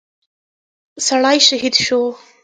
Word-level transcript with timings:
سړى 1.07 1.37
شهيد 1.47 1.75
شو. 1.85 2.01